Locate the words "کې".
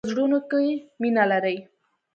0.49-0.71